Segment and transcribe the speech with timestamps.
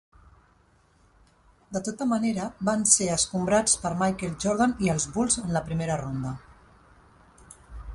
[1.77, 6.01] De tota manera van ser escombrats per Michael Jordan i els Bulls en la primera
[6.07, 6.37] ronda.